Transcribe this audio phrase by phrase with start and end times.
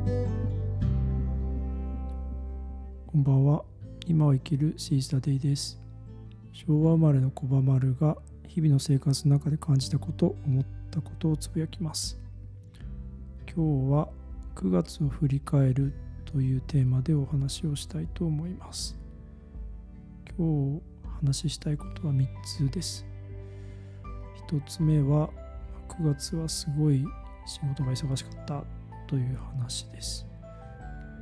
[0.00, 0.06] こ
[3.18, 3.64] んばんは。
[4.06, 5.78] 今を生きるシーズダデイです。
[6.52, 8.16] 昭和生まれの小バ丸が
[8.48, 12.18] 日々の生活の中で感じたこと思ったことをつぶやきます。
[13.54, 14.08] 今日は
[14.54, 15.92] 9月を振り返る
[16.24, 18.96] というテーマでお話をしたいと思います。
[20.38, 20.80] 今日
[21.20, 23.04] 話ししたいことは3つです。
[24.48, 25.28] 1つ目は
[25.88, 27.04] 9月はすごい
[27.44, 28.79] 仕事が忙しかった。
[29.10, 30.24] という話です。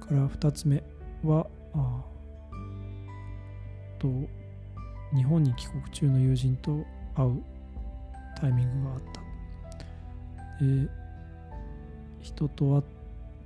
[0.00, 0.80] から2つ目
[1.24, 1.44] は
[1.74, 2.00] あ
[3.98, 4.08] と
[5.12, 6.84] 日本に帰国中の友人と
[7.16, 7.42] 会う
[8.40, 9.00] タイミングがあっ
[10.60, 10.64] た。
[10.64, 10.88] で
[12.20, 12.82] 人と会っ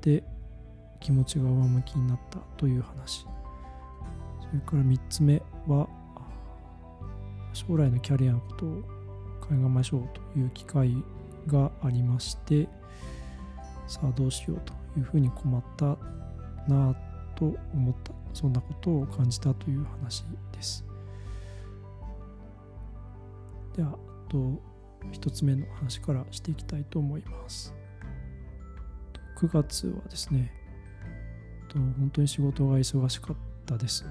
[0.00, 0.24] て
[0.98, 3.26] 気持ちが上向きになったという話。
[4.40, 5.86] それから3つ目は
[7.52, 8.68] 将来のキャリアのことを
[9.42, 10.96] 考えましょうという機会
[11.46, 12.66] がありまして
[13.86, 15.86] さあどうしようというふうに困った
[16.68, 16.94] なあ
[17.34, 20.84] と思ったそんなことを感じたという話です。
[23.76, 24.36] ではと
[25.12, 27.74] 1つ目の話からしていきたいと思います。
[29.38, 30.52] 9月はですね
[31.68, 33.36] と本当に仕事が忙しかっ
[33.66, 34.04] たです。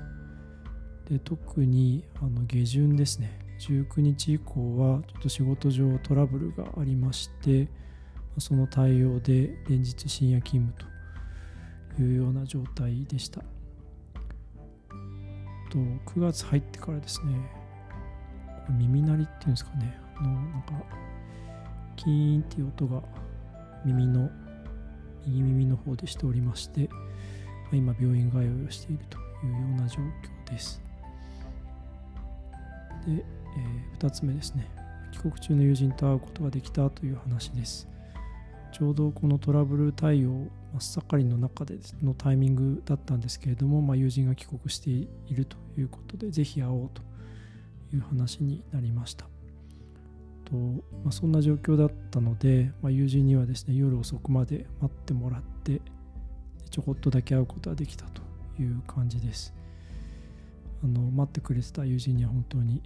[1.09, 3.39] で特にあの下旬ですね。
[3.59, 7.67] 19日以降はちょっと仕事上トラブルがありまして
[8.37, 10.91] その対応で連日深夜勤務
[11.95, 13.41] というような状態でした。
[15.71, 17.49] と9月入ってからですね
[18.69, 20.73] 耳鳴りっていうんですかねあのなんか
[21.95, 23.01] キーンっていう音が
[23.85, 24.29] 耳の
[25.25, 26.89] 右耳の方でしておりまして
[27.71, 30.81] 今病院通いをしているというような状況です。
[33.05, 34.69] で、えー、2つ目ですね。
[35.13, 37.87] 帰国中の友人と会うことができたという話です。
[38.71, 40.47] ちょうどこのトラブル対応
[40.79, 47.01] 真っ盛りの中でのタイミングだったんですけれども、まあ、友人が帰国しているということでぜひ会おうと
[47.93, 49.25] いう話になりました。
[50.45, 55.81] と、まあ、そんな状況だったので、まあ、友人にはですね夜遅くまで待ってもらって
[56.69, 58.21] ちょこっとだけ会うことができたと
[58.61, 59.53] いう感じです。
[60.83, 62.81] あの待ってくれてた友人には本当に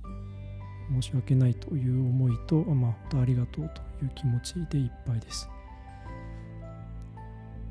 [0.92, 5.50] 申し訳ないという思いと、まあ、本当ありがとうという気持ちでいっぱいです。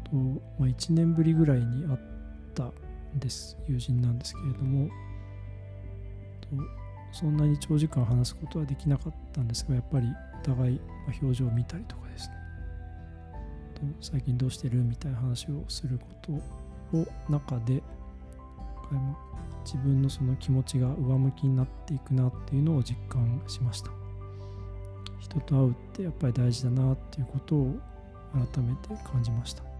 [0.04, 0.16] と、
[0.58, 1.98] まあ、1年ぶりぐらいに会っ
[2.54, 2.72] たん
[3.18, 4.88] です友人なんですけれども。
[6.40, 6.48] と
[7.12, 10.08] そんなに長時間話すことはできなかったんですがやっぱり
[10.42, 10.80] お互い
[11.22, 12.34] 表情を見たりとかですね。
[13.74, 14.78] と最近どうしてる？
[14.78, 16.06] みたいな話をするこ
[16.90, 17.82] とを中で
[19.64, 23.90] 自分のその気持ちが上向きになっていくなっていうのを実感しました。
[25.20, 27.76] 人と会うってやっぱり大事だなっていうことを
[28.32, 29.73] 改めて感じました。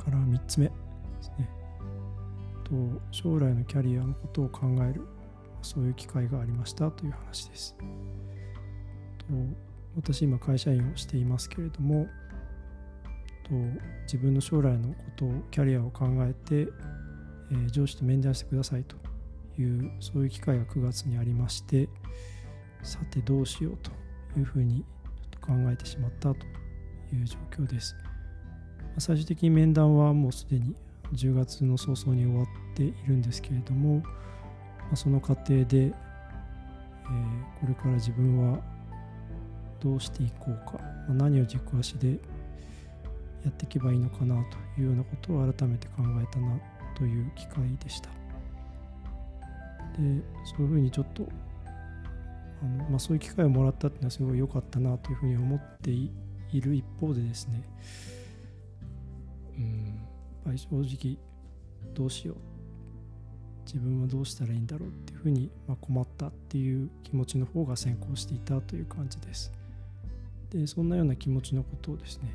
[0.00, 0.72] から3つ目で
[1.20, 1.48] すね。
[2.64, 2.72] と
[3.10, 5.06] 将来のキャリアのことを考える。
[5.62, 7.76] そういう機会がありましたという話です。
[9.18, 9.24] と
[9.96, 12.06] 私今会社員をしていますけれども
[13.44, 13.54] と
[14.04, 16.70] 自分の将来のことをキャリアを考えて、
[17.50, 18.96] えー、上司と面談してくださいと
[19.60, 21.88] いうそういう機会が9月にありまして
[22.82, 23.90] さてどうしようと
[24.38, 24.84] いうふうに
[25.32, 26.46] ちょっと考えてしまったと
[27.12, 27.96] いう状況です。
[29.00, 30.74] 最終的に面談はもうすでに
[31.12, 32.46] 10月の早々に終わっ
[32.76, 34.02] ているんですけれども、
[34.90, 35.92] ま、その過程で、え、
[37.60, 38.60] これから自分は
[39.80, 40.78] どうしていこうか、
[41.08, 42.18] ま、何を軸足で
[43.44, 44.34] やっていけばいいのかな
[44.76, 46.60] というようなことを改めて考えたな
[46.96, 48.10] という機会でした。
[48.10, 48.16] で
[50.44, 51.26] そういうふうにちょっと
[52.62, 56.10] あの、まあ、そういう機会をもらったっていうのはすごい良かったなというふうに思ってい
[56.60, 57.62] る一方でですね、
[60.44, 61.16] ぱり正直
[61.94, 62.36] どうしよう
[63.66, 69.52] 自分はどうしたらいいんだろうっていうふうに、ま困ったっていう気持ちの方が先行していたという感じです。
[70.50, 72.34] でそんなような気持ちのことをですね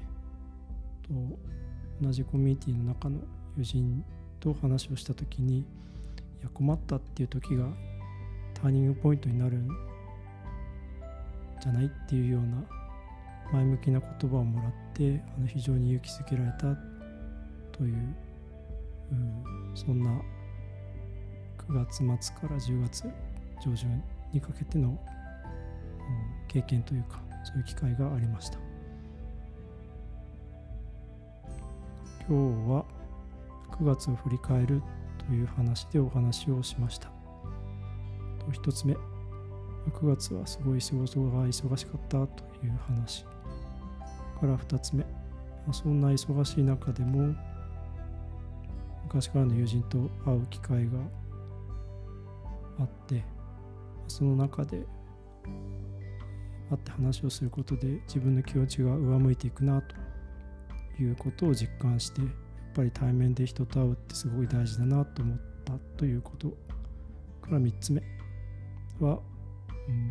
[1.02, 1.10] と
[2.02, 3.20] 同じコミュニティの中の
[3.58, 4.06] 友人
[4.40, 5.64] と話をした時にい
[6.42, 7.66] や困ったっていう時が
[8.54, 9.68] ターニングポイントになるん
[11.62, 12.64] じゃないっていうような
[13.52, 16.95] 前向きな言葉をもらってあの非常に勇気づけられた
[17.78, 18.16] という、
[19.12, 19.44] うん、
[19.76, 20.10] そんな
[21.68, 23.04] 9月末から10月
[23.64, 24.98] 上旬にかけての、うん、
[26.48, 28.58] 経験というかそういう機会がありました。
[32.28, 32.86] 今日は
[33.72, 34.82] 9月を振り返る
[35.28, 37.12] という話でお話をしました。
[38.52, 38.96] 1つ目
[39.92, 43.26] 9月はすごい仕事が忙しかったという話。
[44.40, 45.06] から2つ目、
[45.72, 47.36] そんな忙しい中でも
[49.06, 50.92] 昔からの友人と会う機会が
[52.80, 53.24] あって
[54.08, 54.86] その中で
[56.70, 59.96] 会って話をすることで自分の気持ちが上向いていくなと
[61.02, 62.30] いうことを実感してやっ
[62.76, 66.50] ぱり対面で人と会うってすごい大事だなと思ったということ
[67.42, 68.02] から3つ目
[69.00, 69.20] は、
[69.88, 70.10] うん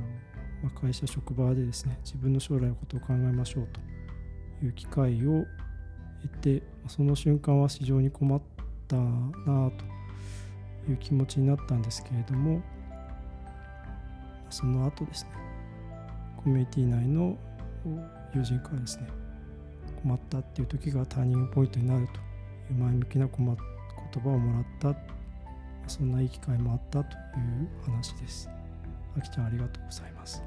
[0.63, 3.81] まあ、会社職場でですね自分の将来のことを考えましょうと
[4.65, 5.45] いう機会を
[6.23, 8.41] 得てその瞬間は非常に困っ
[9.45, 9.85] たなと
[10.91, 12.63] いう気持ちになったんですけれども
[14.51, 15.31] その後ですね
[16.37, 17.37] コミュニティ内の
[18.35, 19.09] 友人からですね
[20.03, 22.07] 困ったっていう時がターニングポイントになる
[22.69, 23.57] という前向きな言
[24.23, 24.99] 葉をもらった
[25.87, 28.49] そんないい機会もあったという話です。
[29.17, 30.43] あきちゃんありがとうございます。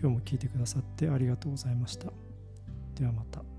[0.00, 2.10] 今日も聞いてくださってありがとうございました。
[2.94, 3.55] ではまた。